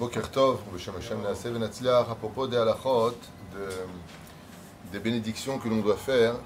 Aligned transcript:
À 0.00 0.06
propos 2.14 2.46
des 2.46 2.56
halachot, 2.56 3.10
de, 3.10 3.68
des 4.90 4.98
bénédictions 4.98 5.58
que 5.58 5.68
l'on 5.68 5.82
doit 5.82 5.98
faire, 5.98 6.36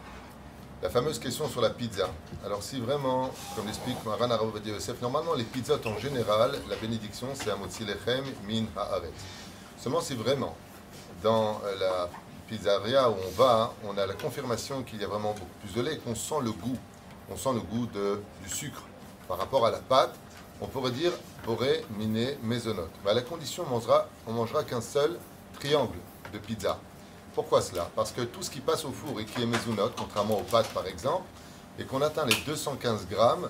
la 0.82 0.90
fameuse 0.90 1.20
question 1.20 1.48
sur 1.48 1.60
la 1.60 1.70
pizza. 1.70 2.08
Alors 2.44 2.64
si 2.64 2.80
vraiment, 2.80 3.30
comme 3.54 3.66
l'explique 3.66 4.04
Maran 4.04 4.32
Aravodia 4.32 4.74
Yosef, 4.74 5.00
normalement 5.00 5.34
les 5.34 5.44
pizzas 5.44 5.78
en 5.84 5.96
général, 5.98 6.58
la 6.68 6.74
bénédiction 6.74 7.28
c'est 7.34 7.52
Amotzi 7.52 7.84
Lechem 7.84 8.24
Min 8.44 8.64
Haaret. 8.76 9.12
Seulement 9.78 10.00
si 10.00 10.16
vraiment, 10.16 10.56
dans 11.22 11.60
la 11.78 12.08
pizzeria 12.48 13.08
où 13.08 13.14
on 13.24 13.30
va, 13.40 13.72
on 13.84 13.96
a 13.96 14.04
la 14.04 14.14
confirmation 14.14 14.82
qu'il 14.82 15.00
y 15.00 15.04
a 15.04 15.06
vraiment 15.06 15.32
beaucoup 15.32 15.46
plus 15.60 15.74
de 15.74 15.80
lait, 15.80 15.98
qu'on 15.98 16.16
sent 16.16 16.40
le 16.42 16.50
goût, 16.50 16.76
on 17.30 17.36
sent 17.36 17.52
le 17.54 17.60
goût 17.60 17.86
du 18.42 18.48
sucre 18.48 18.82
par 19.28 19.38
rapport 19.38 19.64
à 19.64 19.70
la 19.70 19.78
pâte, 19.78 20.16
on 20.60 20.66
pourrait 20.66 20.90
dire 20.90 21.12
boré, 21.44 21.84
miné, 21.98 22.38
maisonnote. 22.42 22.90
Mais 23.04 23.10
à 23.10 23.14
la 23.14 23.22
condition, 23.22 23.64
on 23.66 23.70
mangera, 23.70 24.08
mangera 24.26 24.64
qu'un 24.64 24.80
seul 24.80 25.18
triangle 25.58 25.98
de 26.32 26.38
pizza. 26.38 26.78
Pourquoi 27.34 27.60
cela? 27.60 27.90
Parce 27.96 28.12
que 28.12 28.22
tout 28.22 28.42
ce 28.42 28.50
qui 28.50 28.60
passe 28.60 28.84
au 28.84 28.92
four 28.92 29.20
et 29.20 29.24
qui 29.24 29.42
est 29.42 29.46
maisonnote, 29.46 29.94
contrairement 29.96 30.38
aux 30.38 30.44
pâtes 30.44 30.72
par 30.72 30.86
exemple, 30.86 31.24
et 31.78 31.84
qu'on 31.84 32.00
atteint 32.02 32.24
les 32.26 32.36
215 32.46 33.08
grammes, 33.08 33.48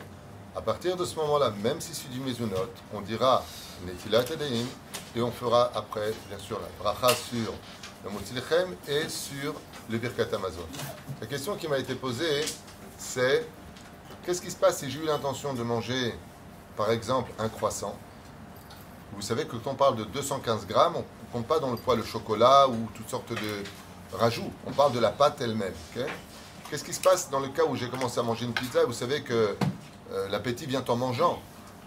à 0.57 0.62
partir 0.62 0.97
de 0.97 1.05
ce 1.05 1.17
moment-là, 1.17 1.53
même 1.62 1.81
si 1.81 1.95
c'est 1.95 2.11
du 2.11 2.21
maisonnote, 2.21 2.75
on 2.95 3.01
dira 3.01 3.45
Edeim, 3.87 4.67
et 5.17 5.21
on 5.21 5.31
fera 5.31 5.71
après, 5.75 6.12
bien 6.29 6.39
sûr, 6.39 6.61
la 6.61 6.69
bracha 6.83 7.15
sur 7.15 7.53
le 8.05 8.11
Motilechem 8.11 8.75
et 8.89 9.09
sur 9.09 9.55
le 9.91 9.98
Birkat 9.98 10.34
Amazon. 10.34 10.67
La 11.21 11.27
question 11.27 11.57
qui 11.57 11.69
m'a 11.69 11.79
été 11.79 11.95
posée, 11.95 12.45
c'est 12.97 13.47
qu'est-ce 14.25 14.41
qui 14.41 14.51
se 14.51 14.57
passe 14.57 14.79
si 14.79 14.91
j'ai 14.91 15.01
eu 15.01 15.07
l'intention 15.07 15.55
de 15.55 15.62
manger 15.62 16.15
par 16.77 16.91
exemple 16.91 17.30
un 17.38 17.48
croissant, 17.48 17.96
vous 19.14 19.23
savez 19.23 19.45
que 19.45 19.56
quand 19.56 19.73
on 19.73 19.74
parle 19.74 19.96
de 19.96 20.05
215 20.05 20.66
grammes, 20.66 20.97
on 20.97 20.98
ne 20.98 21.33
compte 21.33 21.47
pas 21.47 21.60
dans 21.60 21.70
le 21.70 21.77
poids 21.77 21.95
le 21.95 22.02
chocolat 22.02 22.69
ou 22.69 22.88
toutes 22.95 23.09
sortes 23.09 23.33
de 23.33 24.16
rajouts. 24.19 24.50
On 24.66 24.72
parle 24.72 24.92
de 24.92 24.98
la 24.98 25.11
pâte 25.11 25.41
elle-même. 25.41 25.75
Qu'est-ce 26.69 26.84
qui 26.84 26.92
se 26.92 27.00
passe 27.00 27.31
dans 27.31 27.41
le 27.41 27.48
cas 27.48 27.64
où 27.64 27.77
j'ai 27.77 27.89
commencé 27.89 28.19
à 28.19 28.22
manger 28.22 28.44
une 28.44 28.53
pizza 28.53 28.83
et 28.83 28.86
vous 28.86 28.92
savez 28.92 29.22
que 29.22 29.56
euh, 30.12 30.28
l'appétit 30.31 30.66
vient 30.66 30.84
en 30.89 30.97
mangeant? 30.97 31.41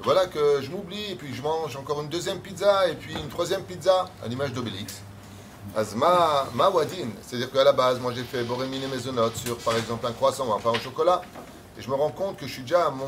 Voilà 0.04 0.28
que 0.28 0.62
je 0.62 0.70
m'oublie 0.70 1.12
et 1.12 1.16
puis 1.16 1.34
je 1.34 1.42
mange 1.42 1.76
encore 1.76 2.02
une 2.02 2.08
deuxième 2.08 2.40
pizza 2.40 2.88
et 2.88 2.96
puis 2.96 3.14
une 3.14 3.28
troisième 3.28 3.64
pizza 3.64 4.08
à 4.24 4.28
l'image 4.28 4.54
d'Obélix. 4.54 5.02
Azma 5.76 6.48
c'est-à-dire 7.22 7.52
qu'à 7.52 7.64
la 7.64 7.74
base, 7.74 8.00
moi 8.00 8.14
j'ai 8.16 8.24
fait 8.24 8.44
borémine 8.44 8.84
et 8.84 8.88
maisonnote 8.88 9.36
sur 9.36 9.58
par 9.58 9.76
exemple 9.76 10.06
un 10.06 10.14
croissant 10.14 10.48
ou 10.48 10.54
un 10.54 10.60
pain 10.60 10.70
au 10.70 10.80
chocolat 10.80 11.22
et 11.78 11.82
je 11.82 11.90
me 11.90 11.96
rends 11.96 12.12
compte 12.12 12.38
que 12.38 12.48
je 12.48 12.54
suis 12.54 12.62
déjà 12.62 12.88
à 12.88 12.90
mon 12.90 13.06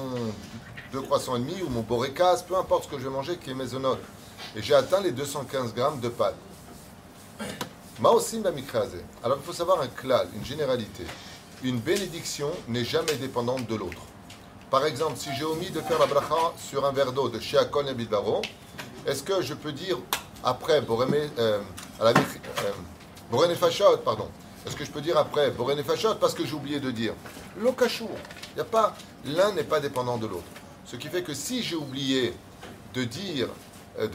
deux 0.92 1.02
croissants 1.02 1.36
et 1.36 1.40
demi 1.40 1.62
ou 1.62 1.70
mon 1.70 1.82
borécas, 1.82 2.44
peu 2.48 2.56
importe 2.56 2.86
ce 2.86 2.90
que 2.90 2.98
je 3.00 3.04
vais 3.04 3.14
manger 3.14 3.38
qui 3.38 3.52
est 3.52 3.56
maisonnote. 3.56 4.00
Et 4.56 4.62
j'ai 4.62 4.74
atteint 4.74 5.02
les 5.02 5.12
215 5.12 5.74
grammes 5.74 6.00
de 6.00 6.10
pâte. 6.10 6.36
Ma 8.00 8.10
aussi 8.10 8.42
Alors 9.24 9.38
il 9.38 9.46
faut 9.46 9.54
savoir 9.54 9.82
un 9.82 9.88
klal, 9.88 10.28
une 10.36 10.46
généralité. 10.46 11.04
Une 11.64 11.80
bénédiction 11.80 12.50
n'est 12.68 12.86
jamais 12.86 13.16
dépendante 13.16 13.68
de 13.68 13.76
l'autre. 13.76 14.02
Par 14.72 14.86
exemple, 14.86 15.18
si 15.18 15.30
j'ai 15.38 15.44
omis 15.44 15.70
de 15.72 15.82
faire 15.82 16.00
la 16.00 16.06
bracha 16.06 16.54
sur 16.58 16.86
un 16.86 16.92
verre 16.92 17.12
d'eau 17.12 17.28
de 17.28 17.40
Sheakon 17.40 17.88
et 17.88 17.94
Bidbaro, 17.94 18.42
est-ce 19.06 19.24
que 19.24 19.42
je 19.42 19.54
peux 19.54 19.72
dire 19.72 19.98
après 20.44 20.82
Boréné 20.82 21.30
euh, 21.38 21.60
euh, 22.02 23.56
Fashot, 23.56 23.98
pardon, 23.98 24.30
est-ce 24.66 24.76
que 24.76 24.86
je 24.86 24.92
peux 24.92 25.02
dire 25.02 25.18
après 25.18 25.52
Boréné 25.52 25.84
Fashot 25.84 26.16
parce 26.16 26.34
que 26.34 26.46
j'ai 26.46 26.54
oublié 26.54 26.80
de 26.80 26.92
dire? 26.92 27.14
L'okachou. 27.60 28.10
Il 29.26 29.36
l'un 29.36 29.52
n'est 29.54 29.64
pas 29.64 29.80
dépendant 29.80 30.18
de 30.18 30.28
l'autre. 30.28 30.46
Ce 30.90 30.96
qui 30.96 31.08
fait 31.08 31.22
que 31.22 31.36
si 31.36 31.62
j'ai 31.62 31.76
oublié 31.76 32.34
de 32.96 33.04
dire, 33.04 33.48
euh, 34.00 34.08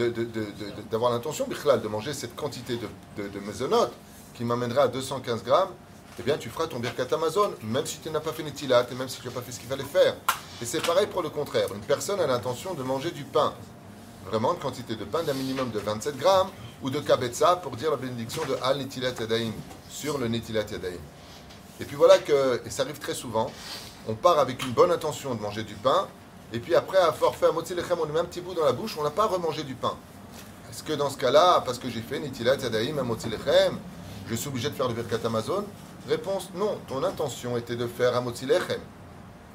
d'avoir 0.91 1.12
l'intention, 1.12 1.47
de 1.47 1.89
manger 1.89 2.12
cette 2.12 2.34
quantité 2.34 2.77
de, 3.17 3.28
de, 3.28 3.41
mésonotes 3.41 3.92
qui 4.34 4.44
m'amènerait 4.44 4.83
à 4.83 4.89
215 4.89 5.45
grammes, 5.45 5.69
eh 6.19 6.22
bien 6.25 6.36
tu 6.36 6.48
feras 6.48 6.67
ton 6.67 6.80
birkat 6.80 7.06
Amazon, 7.12 7.52
même 7.62 7.86
si 7.86 7.98
tu 7.98 8.11
n'as 8.11 8.19
pas 8.19 8.33
fait 8.33 8.42
tilat 8.50 8.86
et 8.90 8.95
même 8.96 9.08
si 9.08 9.20
tu 9.20 9.29
n'as 9.29 9.33
pas 9.33 9.40
fait 9.40 9.52
ce 9.52 9.61
qu'il 9.61 9.68
fallait 9.68 9.84
faire. 9.84 10.17
Et 10.61 10.64
c'est 10.64 10.84
pareil 10.84 11.07
pour 11.07 11.23
le 11.23 11.29
contraire. 11.29 11.68
Une 11.73 11.80
personne 11.80 12.18
a 12.18 12.27
l'intention 12.27 12.74
de 12.74 12.83
manger 12.83 13.13
du 13.13 13.23
pain, 13.23 13.55
vraiment 14.27 14.55
une 14.55 14.58
quantité 14.58 14.96
de 14.96 15.05
pain 15.05 15.23
d'un 15.23 15.34
minimum 15.34 15.70
de 15.70 15.79
27 15.79 16.17
grammes, 16.17 16.48
ou 16.83 16.90
de 16.90 16.98
kabetza 16.98 17.55
pour 17.55 17.77
dire 17.77 17.92
la 17.92 17.98
bénédiction 17.98 18.42
de 18.46 18.57
al 18.63 18.79
netilat 18.79 19.13
yadaim 19.20 19.52
sur 19.89 20.18
le 20.18 20.27
netilat 20.27 20.64
yadaim. 20.73 20.98
Et 21.79 21.84
puis 21.84 21.95
voilà 21.95 22.18
que, 22.18 22.63
et 22.67 22.70
ça 22.70 22.83
arrive 22.83 22.98
très 22.98 23.14
souvent, 23.14 23.48
on 24.08 24.14
part 24.14 24.40
avec 24.40 24.64
une 24.64 24.73
bonne 24.73 24.90
intention 24.90 25.36
de 25.36 25.40
manger 25.40 25.63
du 25.63 25.74
pain, 25.74 26.08
et 26.54 26.60
puis 26.60 26.76
après 26.76 26.98
avoir 26.98 27.34
fait 27.34 27.46
un 27.46 27.52
motzi 27.52 27.74
on 27.74 28.06
met 28.06 28.20
un 28.20 28.24
petit 28.24 28.40
bout 28.40 28.54
dans 28.54 28.64
la 28.64 28.72
bouche, 28.72 28.96
on 28.96 29.02
n'a 29.02 29.10
pas 29.10 29.26
remangé 29.26 29.64
du 29.64 29.74
pain. 29.74 29.96
Est-ce 30.70 30.84
que 30.84 30.92
dans 30.92 31.10
ce 31.10 31.16
cas-là, 31.18 31.60
parce 31.66 31.78
que 31.80 31.90
j'ai 31.90 32.00
fait 32.00 32.20
nitilat 32.20 32.54
yadaim, 32.54 32.96
un 32.96 33.02
motzi 33.02 33.28
je 34.28 34.34
suis 34.36 34.48
obligé 34.48 34.70
de 34.70 34.74
faire 34.74 34.86
le 34.86 34.94
birkat 34.94 35.18
Amazon 35.26 35.64
Réponse 36.08 36.50
non, 36.54 36.78
ton 36.86 37.02
intention 37.02 37.56
était 37.56 37.74
de 37.74 37.88
faire 37.88 38.16
un 38.16 38.20
motzi 38.20 38.46
lechem. 38.46 38.80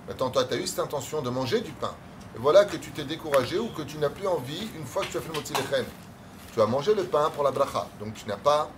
Maintenant, 0.08 0.30
toi, 0.30 0.44
tu 0.44 0.56
as 0.56 0.58
eu 0.58 0.68
cette 0.68 0.80
intention 0.80 1.22
de 1.22 1.30
manger 1.30 1.62
du 1.62 1.72
pain. 1.72 1.94
Et 2.36 2.40
voilà 2.40 2.66
que 2.66 2.76
tu 2.76 2.92
t'es 2.92 3.06
découragé 3.06 3.58
ou 3.58 3.70
que 3.70 3.82
tu 3.84 3.98
n'as 3.98 4.10
plus 4.10 4.28
envie 4.28 4.68
une 4.78 4.86
fois 4.86 5.04
que 5.04 5.08
tu 5.08 5.18
as 5.18 5.22
fait 5.22 5.30
le 5.30 5.36
motzi 5.36 5.54
lechem. 5.54 5.86
Tu 6.54 6.62
as 6.62 6.66
mangé 6.66 6.94
le 6.94 7.04
pain 7.04 7.32
pour 7.34 7.44
la 7.44 7.52
bracha. 7.52 7.88
Donc 8.00 8.14
tu 8.14 8.28
n'as 8.28 8.38
pas, 8.38 8.70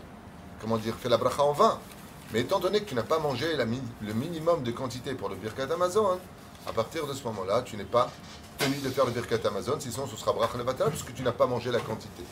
comment 0.61 0.77
dire, 0.77 0.93
fait 0.95 1.09
la 1.09 1.17
bracha 1.17 1.43
en 1.43 1.53
vain. 1.53 1.79
Mais 2.33 2.41
étant 2.41 2.59
donné 2.59 2.81
que 2.81 2.85
tu 2.85 2.95
n'as 2.95 3.03
pas 3.03 3.17
mangé 3.19 3.47
le 3.57 4.13
minimum 4.13 4.61
de 4.61 4.71
quantité 4.71 5.15
pour 5.15 5.29
le 5.29 5.35
birkat 5.35 5.73
Amazon, 5.73 6.19
à 6.67 6.73
partir 6.73 7.07
de 7.07 7.13
ce 7.13 7.23
moment-là, 7.23 7.61
tu 7.63 7.77
n'es 7.77 7.85
pas 7.85 8.11
tenu 8.57 8.77
de 8.77 8.89
faire 8.89 9.05
le 9.05 9.11
birkat 9.11 9.47
Amazon, 9.47 9.77
sinon 9.79 10.07
ce 10.07 10.15
sera 10.15 10.33
brach 10.33 10.53
levatala, 10.55 10.91
puisque 10.91 11.13
tu 11.13 11.23
n'as 11.23 11.31
pas 11.31 11.47
mangé 11.47 11.71
la 11.71 11.79
quantité. 11.79 12.23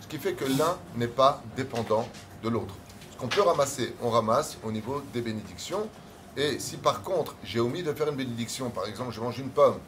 Ce 0.00 0.06
qui 0.06 0.18
fait 0.18 0.34
que 0.34 0.44
l'un 0.44 0.76
n'est 0.96 1.08
pas 1.08 1.42
dépendant 1.56 2.06
de 2.42 2.48
l'autre. 2.48 2.74
Ce 3.12 3.16
qu'on 3.18 3.28
peut 3.28 3.42
ramasser, 3.42 3.94
on 4.02 4.10
ramasse 4.10 4.58
au 4.62 4.70
niveau 4.70 5.02
des 5.12 5.22
bénédictions. 5.22 5.88
Et 6.36 6.58
si 6.58 6.76
par 6.76 7.02
contre 7.02 7.34
j'ai 7.42 7.60
omis 7.60 7.82
de 7.82 7.92
faire 7.92 8.08
une 8.08 8.16
bénédiction, 8.16 8.70
par 8.70 8.86
exemple 8.86 9.12
je 9.12 9.20
mange 9.20 9.38
une 9.38 9.50
pomme, 9.50 9.78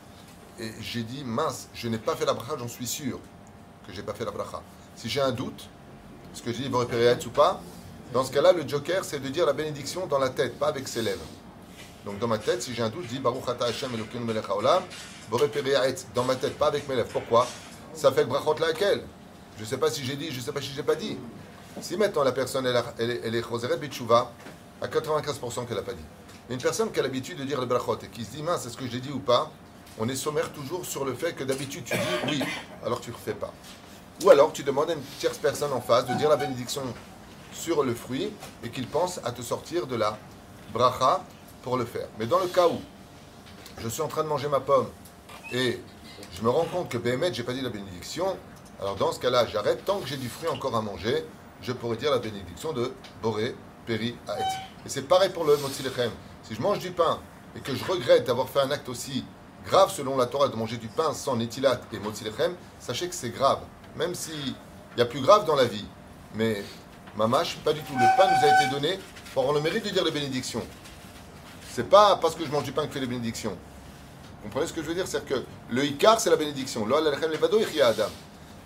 et 0.59 0.71
j'ai 0.81 1.03
dit 1.03 1.23
mince, 1.25 1.69
je 1.75 1.89
n'ai 1.89 1.99
pas 1.99 2.17
fait 2.17 2.25
la 2.25 2.35
bracha, 2.35 2.57
j'en 2.59 2.69
suis 2.69 2.87
sûr 2.87 3.19
que 3.87 3.93
j'ai 3.93 4.03
pas 4.03 4.15
fait 4.15 4.25
la 4.25 4.31
bracha. 4.31 4.63
Si 4.97 5.09
j'ai 5.09 5.21
un 5.21 5.33
doute, 5.33 5.69
est-ce 6.35 6.43
que 6.43 6.53
j'ai 6.53 6.69
dit 6.69 6.75
ou 6.75 7.31
pas 7.31 7.61
Dans 8.13 8.25
ce 8.25 8.31
cas-là, 8.31 8.53
le 8.53 8.67
joker, 8.69 9.05
c'est 9.05 9.21
de 9.21 9.29
dire 9.29 9.47
la 9.47 9.53
bénédiction 9.53 10.07
dans 10.07 10.19
la 10.19 10.29
tête, 10.29 10.59
pas 10.59 10.69
avec 10.69 10.87
ses 10.87 11.03
lèvres. 11.03 11.25
Donc 12.05 12.19
dans 12.19 12.29
ma 12.29 12.39
tête, 12.39 12.63
si 12.63 12.75
j'ai 12.75 12.83
un 12.83 12.89
doute, 12.89 13.05
je 13.05 13.09
dis 13.09 13.19
Baruch 13.19 13.49
Ata 13.49 13.67
Hashem 13.67 13.95
Elokeinu 13.95 14.25
Melech 14.25 14.49
Haolam, 14.49 14.83
dans 16.15 16.25
ma 16.25 16.35
tête, 16.35 16.59
pas 16.59 16.69
avec 16.69 16.89
mes 16.89 16.97
lèvres. 16.97 17.09
Pourquoi? 17.13 17.47
Ça 17.95 18.11
fait 18.13 18.23
le 18.23 18.29
brachot 18.29 18.55
laquelle 18.59 19.03
Je 19.57 19.63
ne 19.63 19.67
sais 19.67 19.79
pas 19.79 19.91
si 19.91 20.05
j'ai 20.05 20.17
dit, 20.17 20.31
je 20.31 20.39
ne 20.39 20.43
sais 20.43 20.53
pas 20.53 20.61
si 20.61 20.73
j'ai 20.75 20.83
pas 20.83 20.95
dit. 20.95 21.19
Si 21.81 21.97
maintenant 21.97 22.25
la 22.25 22.33
personne, 22.33 22.67
elle, 22.67 23.21
elle, 23.23 23.35
est 23.35 23.43
choseret 23.43 23.75
à 23.75 24.89
95% 24.89 25.67
qu'elle 25.67 25.77
n'a 25.77 25.83
pas 25.83 25.93
dit. 25.93 26.05
Mais 26.49 26.55
une 26.57 26.61
personne 26.61 26.91
qui 26.91 26.99
a 26.99 27.03
l'habitude 27.03 27.39
de 27.39 27.45
dire 27.45 27.61
le 27.61 27.67
brachot 27.67 27.99
et 28.03 28.09
qui 28.09 28.25
se 28.25 28.31
dit 28.31 28.43
mince, 28.43 28.67
est-ce 28.67 28.77
que 28.77 28.87
j'ai 28.89 29.01
dit 29.01 29.11
ou 29.13 29.21
pas? 29.21 29.51
On 29.99 30.09
est 30.09 30.17
sommaire 30.17 30.51
toujours 30.53 30.85
sur 30.87 31.05
le 31.05 31.15
fait 31.15 31.35
que 31.35 31.45
d'habitude 31.45 31.85
tu 31.85 31.95
dis 31.95 32.01
oui, 32.29 32.43
alors 32.85 33.01
tu 33.01 33.11
ne 33.11 33.15
refais 33.15 33.35
pas. 33.35 33.53
Ou 34.25 34.31
alors 34.31 34.53
tu 34.53 34.63
demandes 34.63 34.91
à 34.91 34.95
une 34.95 35.03
tierce 35.19 35.39
personne 35.39 35.73
en 35.73 35.81
face 35.81 36.07
de 36.07 36.15
dire 36.15 36.29
la 36.29 36.37
bénédiction 36.37 36.83
sur 37.53 37.83
le 37.83 37.95
fruit 37.95 38.33
et 38.65 38.71
qu'il 38.71 38.87
pense 38.87 39.21
à 39.25 39.33
te 39.33 39.43
sortir 39.43 39.87
de 39.87 39.97
la 39.97 40.19
bracha 40.73 41.23
pour 41.63 41.77
le 41.77 41.85
faire. 41.85 42.09
Mais 42.19 42.27
dans 42.27 42.39
le 42.39 42.47
cas 42.47 42.69
où 42.69 42.81
je 43.79 43.89
suis 43.89 44.03
en 44.03 44.09
train 44.09 44.23
de 44.23 44.29
manger 44.29 44.49
ma 44.49 44.61
pomme 44.61 44.89
et 45.53 45.81
je 46.33 46.43
me 46.43 46.51
rends 46.51 46.65
compte 46.65 46.89
que 46.89 46.99
je 46.99 47.33
j'ai 47.33 47.43
pas 47.43 47.53
dit 47.53 47.63
la 47.63 47.71
bénédiction, 47.71 48.37
alors 48.81 48.97
dans 48.97 49.13
ce 49.13 49.21
cas-là, 49.21 49.47
j'arrête. 49.47 49.85
Tant 49.85 49.99
que 49.99 50.07
j'ai 50.07 50.17
du 50.17 50.29
fruit 50.29 50.49
encore 50.49 50.75
à 50.77 50.83
manger, 50.83 51.25
je 51.63 51.73
pourrais 51.73 51.97
dire 51.97 52.11
la 52.11 52.19
bénédiction 52.19 52.73
de 52.73 52.93
Boré, 53.23 53.55
Péri, 53.87 54.17
Aet. 54.29 54.43
Et 54.87 54.89
c'est 54.89 55.03
pareil 55.03 55.31
pour 55.31 55.45
le 55.45 55.57
Motzi 55.59 55.83
Si 56.43 56.55
je 56.55 56.63
mange 56.63 56.79
du 56.79 56.91
pain 56.91 57.19
et 57.57 57.61
que 57.61 57.75
je 57.75 57.85
regrette 57.85 58.27
d'avoir 58.27 58.49
fait 58.49 58.61
un 58.61 58.71
acte 58.71 58.89
aussi 58.89 59.25
grave 59.67 59.93
selon 59.93 60.17
la 60.17 60.27
Torah 60.27 60.49
de 60.49 60.57
manger 60.57 60.79
du 60.79 60.89
pain 60.89 61.13
sans 61.13 61.37
Netilat 61.37 61.81
et 61.93 61.99
Motzi 61.99 62.25
sachez 62.79 63.09
que 63.09 63.15
c'est 63.15 63.31
grave. 63.31 63.61
Même 63.97 64.15
s'il 64.15 64.55
y 64.97 65.01
a 65.01 65.05
plus 65.05 65.21
grave 65.21 65.45
dans 65.45 65.57
la 65.57 65.65
vie. 65.65 65.85
Mais 66.35 66.63
Mamash, 67.17 67.59
pas 67.59 67.73
du 67.73 67.81
tout. 67.81 67.93
Le 67.95 68.17
pain 68.17 68.29
nous 68.29 68.49
a 68.49 68.63
été 68.63 68.71
donné 68.71 68.99
pour 69.35 69.43
avoir 69.43 69.57
le 69.57 69.63
mérite 69.63 69.85
de 69.85 69.91
dire 69.91 70.05
les 70.05 70.11
bénédictions. 70.11 70.63
C'est 71.73 71.89
pas 71.89 72.17
parce 72.17 72.35
que 72.35 72.45
je 72.45 72.51
mange 72.51 72.65
du 72.65 72.73
pain 72.73 72.83
que 72.83 72.89
je 72.89 72.95
fais 72.95 73.01
les 73.01 73.07
bénédictions. 73.07 73.51
Vous 73.51 74.45
comprenez 74.45 74.67
ce 74.67 74.73
que 74.73 74.83
je 74.83 74.89
veux 74.89 74.95
dire? 74.95 75.07
C'est 75.07 75.25
que 75.25 75.45
le 75.71 75.85
Icar, 75.85 76.19
c'est 76.21 76.31
la 76.31 76.37
bénédiction. 76.37 76.87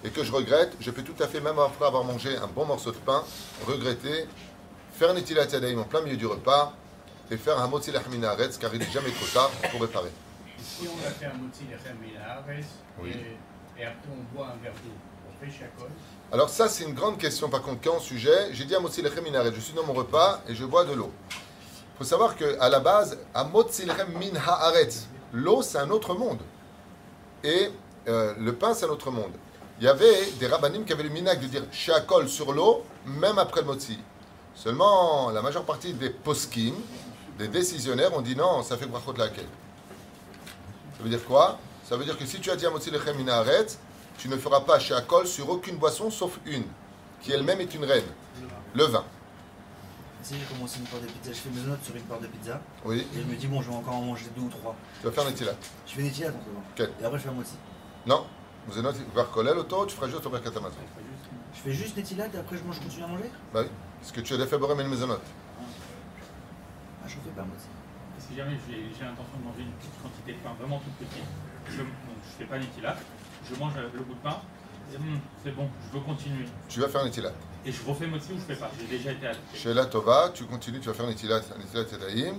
Et 0.05 0.11
que 0.11 0.25
je 0.25 0.33
regrette, 0.33 0.73
je 0.81 0.91
peux 0.91 1.03
tout 1.03 1.23
à 1.23 1.27
fait, 1.27 1.41
même 1.41 1.59
après 1.59 1.87
avoir 1.87 2.05
mangé 2.05 2.37
un 2.37 2.47
bon 2.47 2.65
morceau 2.65 2.93
de 2.93 2.97
pain, 2.97 3.23
regretter, 3.67 4.27
faire 4.93 5.11
un 5.11 5.17
etilat 5.17 5.47
en 5.79 5.85
plein 5.85 6.03
milieu 6.03 6.17
du 6.17 6.27
repas 6.27 6.73
et 7.31 7.37
faire 7.37 7.59
un 7.59 7.67
motzi 7.67 7.91
minaretz 8.11 8.59
car 8.59 8.73
il 8.75 8.81
n'est 8.81 8.91
jamais 8.91 9.11
trop 9.11 9.27
tard 9.33 9.51
pour 9.71 9.81
réparer. 9.81 10.11
Si 10.63 10.87
on 10.87 11.07
a 11.07 11.11
fait 11.11 11.27
un 11.27 11.35
minaretz 11.35 12.67
oui. 13.03 13.11
et, 13.79 13.85
après 13.85 14.09
on 14.13 14.37
boit 14.37 14.47
un 14.49 14.63
verre 14.63 14.73
d'eau, 14.73 14.93
on 15.29 15.45
fait 15.45 15.51
chacun 15.51 15.91
alors 16.33 16.49
ça, 16.49 16.69
c'est 16.69 16.85
une 16.85 16.95
grande 16.95 17.19
question 17.19 17.49
par 17.49 17.63
contre. 17.63 17.81
Quand 17.85 18.01
sujet, 18.01 18.53
j'ai 18.53 18.65
dit 18.65 18.75
à 18.75 18.81
Motzi 18.81 19.03
Minaret, 19.23 19.53
je 19.55 19.61
suis 19.61 19.75
dans 19.75 19.85
mon 19.85 19.93
repas 19.93 20.43
et 20.49 20.55
je 20.55 20.65
bois 20.65 20.85
de 20.85 20.93
l'eau. 20.93 21.13
Il 21.95 21.99
faut 21.99 22.05
savoir 22.05 22.37
qu'à 22.37 22.69
la 22.69 22.81
base, 22.81 23.17
min 23.37 24.37
haaretz, 24.37 25.07
l'eau 25.33 25.63
c'est 25.63 25.79
un 25.79 25.91
autre 25.91 26.15
monde. 26.15 26.41
Et 27.45 27.71
euh, 28.09 28.35
le 28.39 28.53
pain 28.53 28.75
c'est 28.75 28.87
un 28.87 28.89
autre 28.89 29.13
monde. 29.13 29.31
il 29.79 29.85
y 29.85 29.89
avait 29.89 30.33
des 30.41 30.49
rabbinim 30.49 30.85
qui 30.85 30.93
avaient 30.93 31.05
le 31.05 31.11
minac 31.11 31.41
de 31.41 31.47
dire 31.47 31.63
Sheakol 31.71 32.29
sur 32.29 32.53
l'eau, 32.53 32.83
même 33.07 33.39
après 33.39 33.61
le 33.61 33.69
motzi. 33.69 33.99
Seulement, 34.57 35.31
la 35.31 35.41
majeure 35.41 35.65
partie 35.65 35.93
des 35.93 36.11
poskim, 36.11 36.75
des 37.39 37.47
décisionnaires, 37.47 38.17
ont 38.17 38.23
dit 38.23 38.35
non, 38.35 38.65
ça 38.65 38.77
fait 38.77 38.87
brachot 38.87 39.15
laquelle. 39.17 39.47
Ça 40.97 41.03
veut 41.03 41.11
dire 41.11 41.25
quoi? 41.25 41.59
Ça 41.89 41.97
veut 41.97 42.05
dire 42.05 42.19
que 42.19 42.27
si 42.27 42.41
tu 42.41 42.51
as 42.51 42.57
dit 42.57 42.67
à 42.67 42.71
motzi 42.71 42.91
lechem 42.91 43.17
minaret, 43.17 43.67
tu 44.19 44.29
ne 44.29 44.37
feras 44.37 44.63
pas 44.63 44.81
Sheakol 44.81 45.29
sur 45.29 45.49
aucune 45.49 45.77
boisson 45.77 46.11
sauf 46.11 46.41
une, 46.45 46.65
qui 47.21 47.31
elle-même 47.31 47.61
est 47.61 47.73
une 47.73 47.85
reine, 47.85 48.05
le 48.75 48.85
vin. 48.85 49.05
Si 50.25 50.35
j'ai 50.41 50.47
commencé 50.47 50.81
une 50.81 50.87
part 50.87 51.01
de 51.01 51.07
pizza, 51.07 51.33
je 51.33 51.37
fais 51.37 51.51
mes 51.51 51.61
notes 51.69 51.85
sur 51.85 51.95
une 51.95 52.03
part 52.05 52.19
de 52.19 52.27
pizza. 52.27 52.59
Oui, 52.87 53.07
Et 53.15 53.21
je 53.21 53.27
me 53.27 53.37
dis, 53.37 53.47
bon, 53.47 53.61
je 53.61 53.69
vais 53.69 53.77
encore 53.77 53.97
en 53.97 54.01
manger 54.01 54.25
deux 54.35 54.41
ou 54.41 54.49
trois. 54.49 54.75
tu 54.99 55.07
vas 55.07 55.13
faire 55.13 55.27
netilat. 55.27 55.53
Je 55.87 55.93
fais 55.93 56.03
des 56.03 56.11
tilas 56.11 56.31
dans 56.31 56.41
ce 56.41 56.47
moment. 56.47 56.65
Ok. 56.73 56.81
Et 56.81 57.05
après, 57.05 57.19
je 57.19 57.25
fais 57.25 57.29
un 57.29 57.33
moitié. 57.33 57.59
Non, 58.07 58.25
vous 58.67 58.79
avez 58.79 58.99
voir 59.13 59.31
kolel 59.31 59.59
auto, 59.59 59.85
tu 59.85 59.95
feras 59.95 60.09
juste 60.09 60.25
au 60.25 60.31
Birkat 60.31 60.49
Hamazon. 60.49 60.81
Je 61.53 61.61
fais 61.61 61.73
juste 61.73 61.95
des 61.95 62.15
et 62.15 62.39
après, 62.39 62.57
je 62.57 62.65
mange, 62.65 62.77
je 62.77 62.81
continue 62.81 63.05
à 63.05 63.07
manger 63.07 63.31
Bah 63.53 63.61
oui, 63.65 63.69
parce 64.01 64.13
que 64.13 64.21
tu 64.23 64.33
as 64.33 64.39
des 64.39 64.47
faibles 64.47 64.65
mais 64.75 64.85
maisonnot. 64.85 65.13
Ah, 65.15 65.63
je 67.07 67.13
fais 67.13 67.31
pas 67.37 67.43
moitié. 67.43 67.69
Si 68.19 68.35
jamais 68.35 68.57
j'ai 68.67 69.05
l'intention 69.05 69.37
de 69.39 69.45
manger 69.45 69.61
une 69.61 69.73
petite 69.73 70.03
quantité 70.03 70.33
de 70.33 70.39
pain, 70.39 70.57
vraiment 70.59 70.79
toute 70.81 71.07
petite, 71.07 71.23
je 71.69 71.83
ne 71.83 71.87
fais 72.39 72.47
pas 72.47 72.57
l'étilap, 72.57 72.99
je 73.47 73.55
mange 73.57 73.75
le 73.77 74.01
bout 74.01 74.15
de 74.15 74.21
pain, 74.21 74.41
et, 74.91 74.97
hum, 74.97 75.21
c'est 75.45 75.55
bon, 75.55 75.69
je 75.87 75.99
veux 75.99 76.03
continuer. 76.03 76.47
Tu 76.71 76.81
vas 76.81 76.89
faire 76.89 77.05
netilat. 77.05 77.33
Et 77.67 77.73
je 77.73 77.83
refais 77.87 78.07
moti 78.07 78.33
ou 78.33 78.37
je 78.37 78.55
fais 78.55 78.57
pas? 78.57 78.71
J'ai 78.79 78.99
déjà 78.99 79.13
été. 79.13 79.27
Chez 79.55 79.73
la 79.73 79.87
Tova, 79.87 80.31
tu 80.35 80.45
continues, 80.45 80.81
tu 80.81 80.89
vas 80.89 80.95
faire 80.95 81.07
netilat, 81.07 81.41
Yadayim. 81.75 82.35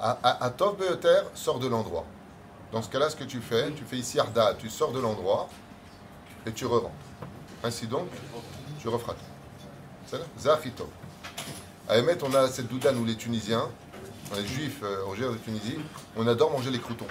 À, 0.00 0.50
Tov 0.56 0.76
Beoter, 0.76 1.22
sors 1.34 1.58
de 1.58 1.68
l'endroit. 1.68 2.04
Dans 2.72 2.82
ce 2.82 2.88
cas-là, 2.88 3.10
ce 3.10 3.16
que 3.16 3.24
tu 3.24 3.40
fais, 3.40 3.70
tu 3.72 3.84
fais 3.84 3.96
ici 3.96 4.18
Arda, 4.20 4.54
tu 4.54 4.68
sors 4.68 4.92
de 4.92 5.00
l'endroit 5.00 5.48
et 6.46 6.52
tu 6.52 6.66
re-rentres. 6.66 6.92
Ainsi 7.64 7.86
donc, 7.86 8.08
tu 8.80 8.88
referas 8.88 9.14
tout. 9.14 10.16
Zahito. 10.38 10.88
À 11.88 11.98
Emet, 11.98 12.22
on 12.22 12.34
a 12.34 12.48
cette 12.48 12.68
douda, 12.68 12.92
nous 12.92 13.04
les 13.04 13.16
Tunisiens, 13.16 13.68
les 14.36 14.46
Juifs 14.46 14.80
euh, 14.82 15.02
originaires 15.04 15.32
de 15.32 15.38
Tunisie, 15.38 15.78
on 16.16 16.26
adore 16.26 16.50
manger 16.50 16.70
les 16.70 16.78
croutons. 16.78 17.06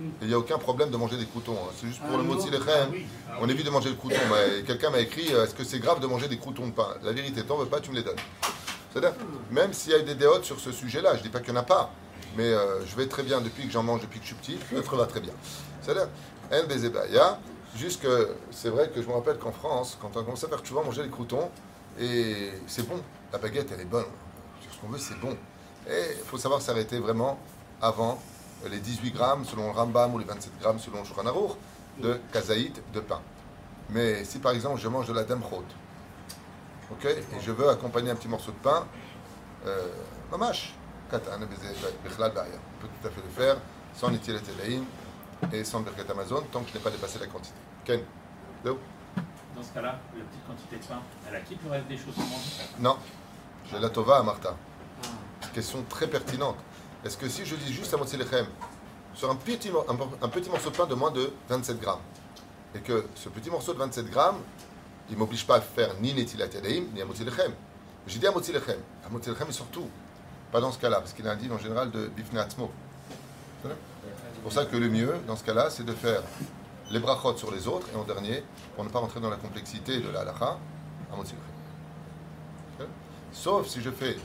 Et 0.00 0.02
il 0.22 0.28
n'y 0.28 0.34
a 0.34 0.38
aucun 0.38 0.58
problème 0.58 0.90
de 0.90 0.96
manger 0.96 1.16
des 1.16 1.26
croutons. 1.26 1.54
hein. 1.54 1.72
C'est 1.76 1.86
juste 1.86 2.00
pour 2.02 2.16
le 2.16 2.22
mot 2.24 2.34
lechem. 2.34 2.92
On 3.40 3.48
évite 3.48 3.64
de 3.66 3.70
manger 3.70 3.90
le 3.90 3.94
crouton. 3.96 4.16
Mais 4.30 4.62
Quelqu'un 4.64 4.90
m'a 4.90 4.98
écrit 5.00 5.32
euh, 5.32 5.44
Est-ce 5.44 5.54
que 5.54 5.64
c'est 5.64 5.78
grave 5.78 6.00
de 6.00 6.06
manger 6.06 6.28
des 6.28 6.38
croutons 6.38 6.66
de 6.66 6.72
pain? 6.72 6.88
La 7.02 7.12
vérité, 7.12 7.42
t'en 7.44 7.56
veux 7.56 7.66
pas, 7.66 7.80
tu 7.80 7.90
me 7.90 7.96
les 7.96 8.02
donnes. 8.02 8.16
C'est-à-dire, 8.92 9.12
même 9.50 9.72
s'il 9.72 9.92
y 9.92 9.94
a 9.94 10.00
des 10.00 10.14
déotes 10.14 10.44
sur 10.44 10.60
ce 10.60 10.70
sujet-là, 10.72 11.16
je 11.16 11.22
dis 11.22 11.28
pas 11.28 11.40
qu'il 11.40 11.52
n'y 11.52 11.58
en 11.58 11.62
a 11.62 11.64
pas, 11.64 11.90
mais 12.36 12.44
euh, 12.44 12.84
je 12.86 12.94
vais 12.94 13.06
très 13.08 13.24
bien 13.24 13.40
depuis 13.40 13.66
que 13.66 13.72
j'en 13.72 13.82
mange, 13.82 14.00
depuis 14.02 14.20
que 14.20 14.24
je 14.24 14.34
suis 14.34 14.36
petit, 14.36 14.58
l'autre 14.72 14.94
va 14.96 15.06
très 15.06 15.20
bien. 15.20 15.32
C'est-à-dire, 15.82 16.08
En 16.52 16.66
Bezebaya, 16.68 17.40
juste 17.76 18.02
que 18.02 18.30
c'est 18.52 18.68
vrai 18.68 18.90
que 18.94 19.02
je 19.02 19.08
me 19.08 19.12
rappelle 19.14 19.38
qu'en 19.38 19.50
France, 19.50 19.98
quand 20.00 20.10
on 20.16 20.22
commence 20.22 20.44
à 20.44 20.48
faire 20.48 20.62
tu 20.62 20.72
vas 20.74 20.82
manger 20.82 21.02
les 21.02 21.08
croutons, 21.08 21.50
et 21.98 22.52
c'est 22.68 22.86
bon, 22.88 23.00
la 23.32 23.38
baguette 23.38 23.70
elle 23.74 23.80
est 23.80 23.84
bonne, 23.84 24.06
ce 24.70 24.78
qu'on 24.80 24.88
veut 24.88 24.98
c'est 24.98 25.18
bon. 25.18 25.36
Et 25.88 26.12
il 26.18 26.24
faut 26.24 26.38
savoir 26.38 26.62
s'arrêter 26.62 26.98
vraiment 27.00 27.38
avant 27.82 28.22
les 28.68 28.80
18 28.80 29.10
grammes 29.12 29.44
selon 29.44 29.66
le 29.66 29.72
Rambam 29.72 30.14
ou 30.14 30.18
les 30.18 30.24
27 30.24 30.58
grammes 30.60 30.78
selon 30.78 31.00
le 31.00 31.04
Shulchan 31.04 31.56
de 32.00 32.20
kazaït 32.32 32.82
de 32.92 33.00
pain. 33.00 33.20
Mais 33.90 34.24
si 34.24 34.38
par 34.38 34.52
exemple 34.52 34.80
je 34.80 34.88
mange 34.88 35.06
de 35.06 35.12
la 35.12 35.24
demchot, 35.24 35.64
ok, 36.90 37.04
et 37.04 37.40
je 37.40 37.52
veux 37.52 37.68
accompagner 37.68 38.10
un 38.10 38.16
petit 38.16 38.28
morceau 38.28 38.52
de 38.52 38.56
pain, 38.56 38.86
euh, 39.66 39.88
mamash, 40.30 40.74
katan, 41.10 41.38
ba'aya. 41.38 41.46
on 41.46 42.82
peut 42.82 42.88
tout 43.00 43.08
à 43.08 43.10
fait 43.10 43.22
le 43.22 43.30
faire 43.30 43.56
sans 43.94 44.10
nitilat 44.10 44.40
et 45.52 45.64
sans 45.64 45.80
birkat 45.80 46.10
Amazon 46.10 46.42
tant 46.50 46.60
que 46.62 46.70
je 46.70 46.74
n'ai 46.74 46.80
pas 46.80 46.90
dépassé 46.90 47.18
la 47.18 47.26
quantité. 47.26 47.54
Ken, 47.84 48.00
Léo 48.64 48.78
Dans 49.54 49.62
ce 49.62 49.72
cas-là, 49.72 49.98
la 50.16 50.24
petite 50.24 50.46
quantité 50.46 50.76
de 50.76 50.84
pain, 50.84 51.00
elle 51.28 51.36
acquitte 51.36 51.62
le 51.64 51.70
reste 51.70 51.86
des 51.86 51.96
choses 51.96 52.14
qu'on 52.14 52.22
mange 52.22 52.60
Non, 52.80 52.96
j'ai 53.70 53.78
la 53.78 53.90
tova 53.90 54.18
à 54.18 54.22
Martha. 54.22 54.56
Question 55.52 55.84
très 55.88 56.08
pertinente. 56.08 56.56
Est-ce 57.04 57.18
que 57.18 57.28
si 57.28 57.44
je 57.44 57.54
dis 57.54 57.72
juste 57.72 57.92
à 57.92 57.98
Motzi 57.98 58.16
Lechem, 58.16 58.46
sur 59.14 59.30
un 59.30 59.36
petit, 59.36 59.70
un, 60.22 60.28
petit 60.28 60.48
morceau 60.48 60.70
de 60.70 60.76
pain 60.76 60.86
de 60.86 60.94
moins 60.94 61.10
de 61.10 61.30
27 61.50 61.78
grammes, 61.78 62.00
et 62.74 62.80
que 62.80 63.04
ce 63.14 63.28
petit 63.28 63.50
morceau 63.50 63.74
de 63.74 63.78
27 63.78 64.10
grammes, 64.10 64.38
il 65.10 65.14
ne 65.14 65.18
m'oblige 65.18 65.46
pas 65.46 65.56
à 65.56 65.60
faire 65.60 65.94
ni 66.00 66.14
Netilat 66.14 66.46
Yadayim, 66.46 66.86
ni 66.94 67.02
à 67.02 67.04
Motzi 67.04 67.24
Lechem. 67.24 67.52
J'ai 68.06 68.18
dit 68.18 68.26
à 68.26 68.32
Motzi 68.32 68.52
Lechem. 68.52 68.78
À 69.04 69.52
surtout, 69.52 69.88
pas 70.50 70.60
dans 70.60 70.72
ce 70.72 70.78
cas-là, 70.78 71.00
parce 71.00 71.12
qu'il 71.12 71.28
a 71.28 71.32
un 71.32 71.36
dit 71.36 71.50
en 71.50 71.58
général 71.58 71.90
de 71.90 72.06
Bifne 72.06 72.38
Atzmo. 72.38 72.70
C'est 73.62 74.42
pour 74.42 74.52
ça 74.52 74.64
que 74.64 74.76
le 74.76 74.88
mieux, 74.88 75.14
dans 75.26 75.36
ce 75.36 75.44
cas-là, 75.44 75.68
c'est 75.68 75.84
de 75.84 75.92
faire 75.92 76.22
les 76.90 77.00
brachot 77.00 77.36
sur 77.36 77.50
les 77.50 77.68
autres, 77.68 77.86
et 77.94 77.96
en 77.96 78.04
dernier, 78.04 78.42
pour 78.74 78.84
ne 78.84 78.88
pas 78.88 78.98
rentrer 78.98 79.20
dans 79.20 79.30
la 79.30 79.36
complexité 79.36 80.00
de 80.00 80.08
la 80.08 80.20
halacha, 80.20 80.58
à. 81.12 81.16
Sauf 83.32 83.66
si 83.66 83.82
je 83.82 83.90
fais 83.90 84.16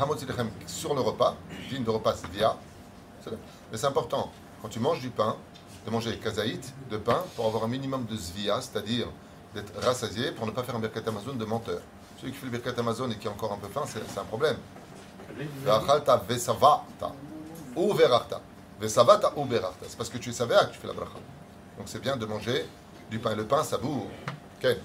Hamot 0.00 0.14
Lechem 0.14 0.50
sur 0.66 0.94
le 0.94 1.00
repas, 1.00 1.36
digne 1.70 1.84
de 1.84 1.90
repas 1.90 2.16
via. 2.32 2.56
Mais 3.70 3.76
c'est 3.76 3.86
important, 3.86 4.30
quand 4.62 4.68
tu 4.68 4.80
manges 4.80 5.00
du 5.00 5.10
pain, 5.10 5.36
de 5.84 5.90
manger 5.90 6.16
kazaït 6.18 6.72
de 6.90 6.96
pain 6.98 7.24
pour 7.36 7.46
avoir 7.46 7.64
un 7.64 7.68
minimum 7.68 8.04
de 8.06 8.16
zvia, 8.16 8.60
c'est-à-dire 8.60 9.06
d'être 9.54 9.72
rassasié 9.82 10.32
pour 10.32 10.46
ne 10.46 10.50
pas 10.50 10.62
faire 10.62 10.76
un 10.76 10.80
birkat 10.80 11.00
Amazon 11.06 11.34
de 11.34 11.44
menteur. 11.44 11.80
Celui 12.20 12.32
qui 12.32 12.38
fait 12.38 12.46
le 12.46 12.52
birkat 12.52 12.78
Amazon 12.78 13.10
et 13.10 13.16
qui 13.16 13.26
est 13.26 13.30
encore 13.30 13.52
un 13.52 13.56
peu 13.58 13.68
faim, 13.68 13.84
c'est 13.86 14.00
c'est 14.08 14.20
un 14.20 14.24
problème. 14.24 14.56
C'est 18.80 19.96
parce 19.96 20.10
que 20.10 20.18
tu 20.18 20.30
es 20.30 20.32
savéa 20.32 20.64
que 20.66 20.72
tu 20.72 20.78
fais 20.78 20.86
la 20.86 20.92
bracha. 20.92 21.12
Donc 21.76 21.86
c'est 21.86 22.00
bien 22.00 22.16
de 22.16 22.26
manger 22.26 22.66
du 23.10 23.18
pain. 23.18 23.32
Et 23.32 23.36
le 23.36 23.44
pain, 23.46 23.62
ça 23.62 23.78
boue. 23.78 24.06
Ken 24.60 24.76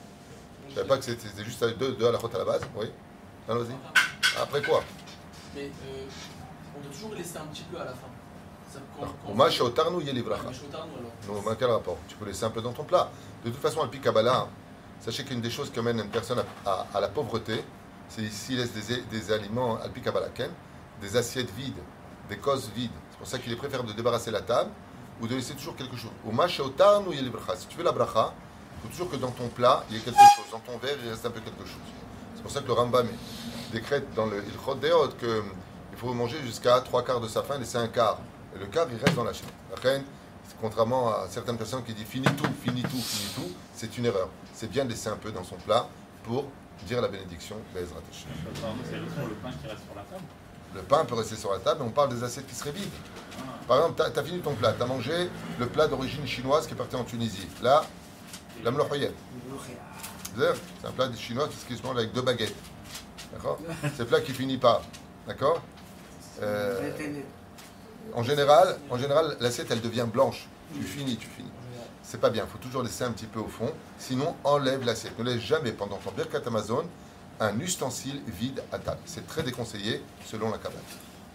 Je 0.70 0.76
savais 0.76 0.88
pas 0.88 0.98
que 0.98 1.06
c'était 1.06 1.44
juste 1.44 1.64
deux, 1.78 1.94
deux 1.94 2.08
à 2.08 2.12
la 2.12 2.18
côte 2.18 2.36
à 2.36 2.40
la 2.40 2.46
base. 2.46 2.62
Oui 2.76 2.88
Allons-y. 3.50 4.03
Après 4.42 4.62
quoi 4.62 4.84
Mais 5.56 5.64
euh, 5.66 6.06
on 6.78 6.82
doit 6.82 6.92
toujours 6.92 7.14
laisser 7.14 7.38
un 7.38 7.46
petit 7.46 7.64
peu 7.64 7.80
à 7.80 7.86
la 7.86 7.92
fin. 7.92 8.08
Au 9.30 9.34
match 9.36 9.62
au 9.62 9.70
tarnou, 9.70 10.02
il 10.02 10.08
y 10.08 10.10
a 10.10 10.14
les 10.14 10.24
bracha. 10.24 10.44
mais 10.48 10.54
Shotarnu, 10.54 10.92
alors. 10.98 11.44
Non, 11.44 11.48
mais 11.48 11.56
quel 11.58 11.70
rapport? 11.70 11.98
Tu 12.08 12.16
peux 12.16 12.26
laisser 12.26 12.44
un 12.44 12.50
peu 12.50 12.62
dans 12.62 12.72
ton 12.74 12.84
plat. 12.84 13.10
De 13.46 13.52
toute 13.52 13.62
façon, 13.62 13.84
le 13.84 14.00
Kabbalah, 14.00 14.48
sachez 15.00 15.24
qu'une 15.24 15.42
des 15.42 15.52
choses 15.52 15.70
qui 15.72 15.78
amène 15.78 16.00
une 16.00 16.10
personne 16.10 16.40
à, 16.66 16.70
à- 16.72 16.88
à 16.96 17.00
la 17.00 17.08
pauvreté, 17.08 17.64
c'est 18.10 18.28
s'il 18.32 18.58
laisse 18.58 18.72
des, 18.74 19.02
des 19.04 19.32
aliments, 19.32 19.78
al 19.80 19.92
des 21.02 21.18
assiettes 21.18 21.52
vides, 21.56 21.78
des 22.30 22.38
causes 22.38 22.72
vides. 22.76 22.92
C'est 23.12 23.18
pour 23.20 23.28
ça 23.28 23.38
qu'il 23.38 23.52
est 23.52 23.56
préférable 23.58 23.90
de 23.90 23.94
débarrasser 23.94 24.32
la 24.32 24.42
table 24.42 24.72
ou 25.22 25.28
de 25.28 25.36
laisser 25.36 25.54
toujours 25.54 25.76
quelque 25.76 25.96
chose. 25.98 26.12
Au 26.28 26.32
match 26.32 26.60
au 26.60 26.70
tarnou, 26.70 27.12
il 27.12 27.18
y 27.18 27.20
a 27.20 27.24
les 27.24 27.30
bracha. 27.30 27.56
Si 27.56 27.68
tu 27.68 27.78
fais 27.78 27.84
la 27.84 27.92
bracha, 27.92 28.34
il 28.78 28.82
faut 28.82 28.88
toujours 28.90 29.12
que 29.12 29.18
dans 29.18 29.32
ton 29.32 29.50
plat, 29.50 29.84
il 29.90 29.96
y 29.98 30.00
ait 30.00 30.02
quelque 30.02 30.18
chose. 30.18 30.46
Dans 30.52 30.60
ton 30.60 30.78
verre, 30.80 30.98
il 31.04 31.10
reste 31.12 31.26
un 31.28 31.32
peu 31.32 31.42
quelque 31.42 31.64
chose. 31.66 31.78
C'est 32.36 32.42
pour 32.42 32.52
ça 32.52 32.62
que 32.62 32.68
le 32.68 32.74
Rambam 32.74 33.08
décrète 33.74 34.14
dans 34.16 34.28
le 34.28 34.38
Ilchot 34.38 34.76
Deot 34.76 35.18
qu'il 35.20 35.98
faut 35.98 36.14
manger 36.14 36.38
jusqu'à 36.46 36.80
trois 36.82 37.04
quarts 37.04 37.20
de 37.20 37.28
sa 37.28 37.44
faim, 37.44 37.58
laisser 37.58 37.78
un 37.78 37.88
quart. 37.88 38.20
Et 38.56 38.60
le 38.60 38.68
quart, 38.68 38.88
il 38.90 39.04
reste 39.04 39.16
dans 39.16 39.24
la 39.24 39.34
chaîne. 39.34 39.50
La 39.72 39.82
reine, 39.82 40.04
contrairement 40.62 41.10
à 41.10 41.28
certaines 41.28 41.58
personnes 41.58 41.84
qui 41.84 41.94
disent 41.94 42.06
fini 42.06 42.28
tout, 42.28 42.48
fini 42.64 42.84
tout, 42.84 42.90
fini 42.90 43.30
tout, 43.36 43.52
c'est 43.74 43.98
une 43.98 44.06
erreur. 44.06 44.30
C'est 44.54 44.70
bien 44.70 44.86
de 44.86 44.92
laisser 44.92 45.10
un 45.10 45.18
peu 45.18 45.32
dans 45.32 45.44
son 45.44 45.56
plat 45.56 45.88
pour 46.24 46.46
dire 46.86 47.02
la 47.02 47.08
bénédiction 47.08 47.56
Bezrat 47.74 48.00
Hashem. 48.12 48.30
C'est 48.90 48.96
le 48.96 49.06
pain 49.42 49.52
qui 49.60 49.68
reste 49.68 49.84
sur 49.84 49.96
la 49.96 50.04
table. 50.04 50.24
Le 50.76 50.82
pain 50.82 51.06
peut 51.06 51.16
rester 51.16 51.36
sur 51.36 51.52
la 51.52 51.60
table, 51.60 51.82
mais 51.82 51.88
on 51.88 51.92
parle 51.92 52.10
des 52.10 52.24
assiettes 52.24 52.48
qui 52.48 52.56
seraient 52.56 52.72
vides. 52.72 52.90
Par 53.68 53.78
exemple, 53.78 54.04
tu 54.14 54.20
as, 54.20 54.24
fini 54.24 54.40
ton 54.40 54.56
plat, 54.56 54.74
tu 54.74 54.82
as 54.82 54.86
mangé 54.86 55.30
le 55.60 55.68
plat 55.68 55.88
d'origine 55.88 56.26
chinoise 56.26 56.68
qui 56.68 56.74
est 56.74 56.78
parti 56.78 56.96
en 56.96 57.04
Tunisie. 57.04 57.48
Là, 57.62 57.84
la 58.64 58.72
mlochoyet. 58.72 59.14
C'est 60.36 60.88
un 60.88 60.92
plat 60.92 61.10
chinois 61.16 61.48
qui 61.68 61.78
se 61.78 61.84
mange 61.84 61.98
avec 61.98 62.12
deux 62.12 62.22
baguettes. 62.24 62.56
D'accord 63.34 63.58
C'est 63.98 64.06
plat 64.06 64.22
qui 64.22 64.32
finit 64.32 64.58
pas. 64.58 64.82
D'accord 65.28 65.62
Euh, 66.42 66.80
En 68.14 68.24
général, 68.24 68.78
en 68.90 68.98
général 68.98 69.38
l'assiette, 69.40 69.68
elle 69.72 69.82
devient 69.82 70.06
blanche. 70.12 70.48
Tu 70.76 70.84
finis, 70.84 71.18
tu 71.18 71.28
finis. 71.28 71.52
C'est 72.04 72.20
pas 72.20 72.30
bien, 72.30 72.44
il 72.46 72.52
faut 72.52 72.58
toujours 72.58 72.84
laisser 72.84 73.04
un 73.06 73.12
petit 73.12 73.26
peu 73.26 73.40
au 73.40 73.48
fond. 73.48 73.72
Sinon, 73.98 74.36
enlève 74.44 74.84
l'assiette. 74.86 75.18
Ne 75.20 75.24
laisse 75.24 75.42
jamais 75.42 75.72
pendant 75.72 75.98
ton 75.98 76.12
Birkat 76.12 76.42
Amazon 76.46 76.86
un 77.40 77.60
ustensile 77.60 78.22
vide 78.28 78.62
à 78.72 78.78
table. 78.80 79.00
C'est 79.06 79.26
très 79.26 79.42
déconseillé 79.44 80.02
selon 80.26 80.52
la 80.52 80.58
Kabbalah. 80.58 80.82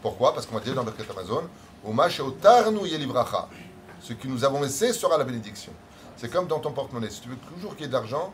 Pourquoi? 0.03 0.35
Parce 0.35 0.47
qu'on 0.47 0.55
va 0.57 0.61
dire 0.61 0.75
dans 0.75 0.85
Birkat 0.85 1.05
Amazon. 1.11 1.49
Ce 4.01 4.13
que 4.13 4.29
nous 4.29 4.45
avons 4.45 4.61
laissé 4.63 4.93
sera 4.93 5.17
la 5.19 5.25
bénédiction. 5.25 5.73
C'est 6.17 6.31
comme 6.31 6.47
dans 6.47 6.59
ton 6.61 6.73
porte-monnaie. 6.73 7.11
Si 7.11 7.21
tu 7.21 7.29
veux 7.29 7.37
toujours 7.55 7.73
qu'il 7.75 7.83
y 7.83 7.85
ait 7.85 7.89
de 7.89 7.93
l'argent, 7.95 8.33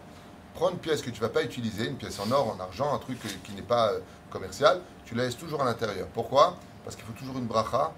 prends 0.55 0.71
une 0.71 0.79
pièce 0.79 1.03
que 1.03 1.11
tu 1.11 1.21
ne 1.21 1.27
vas 1.27 1.33
pas 1.33 1.43
utiliser, 1.43 1.89
une 1.89 1.97
pièce 1.97 2.19
en 2.21 2.31
or, 2.31 2.57
en 2.57 2.61
argent, 2.61 2.95
un 2.95 2.99
truc 2.99 3.19
qui 3.43 3.53
n'est 3.53 3.63
pas 3.63 3.93
euh, 3.93 4.01
commercial, 4.31 4.81
tu 5.05 5.15
la 5.15 5.25
laisses 5.25 5.37
toujours 5.37 5.63
à 5.63 5.65
l'intérieur. 5.65 6.07
Pourquoi? 6.15 6.57
Parce 6.85 6.97
qu'il 6.97 7.05
faut 7.05 7.13
toujours 7.13 7.39
une 7.39 7.47
bracha 7.47 7.93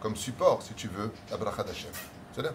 comme 0.00 0.16
support, 0.16 0.62
si 0.62 0.74
tu 0.74 0.88
veux, 0.88 1.12
la 1.30 1.36
bracha 1.36 1.62
d'Hachem. 1.62 1.90
C'est 2.34 2.42
là. 2.42 2.50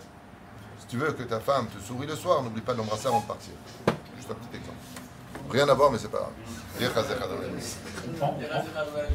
Si 0.79 0.87
tu 0.87 0.97
veux 0.97 1.11
que 1.11 1.23
ta 1.23 1.39
femme 1.39 1.67
te 1.67 1.81
sourie 1.81 2.07
le 2.07 2.15
soir, 2.15 2.43
n'oublie 2.43 2.61
pas 2.61 2.73
de 2.73 2.77
l'embrasser 2.77 3.07
avant 3.07 3.21
de 3.21 3.25
partir. 3.25 3.53
Juste 4.15 4.29
un 4.29 4.35
petit 4.35 4.57
exemple. 4.57 4.77
Rien 5.49 5.67
à 5.69 5.73
voir, 5.73 5.91
mais 5.91 5.97
c'est 5.97 6.09
pas 6.09 6.19
grave. 6.19 6.31